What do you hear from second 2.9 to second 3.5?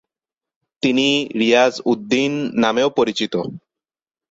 পরিচিত।